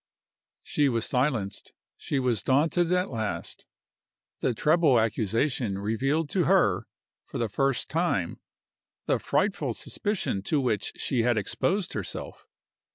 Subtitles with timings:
[0.63, 3.67] She was silenced, she was daunted at last.
[4.39, 6.87] The treble accusation revealed to her,
[7.23, 8.39] for the first time,
[9.05, 12.47] the frightful suspicion to which she had exposed herself.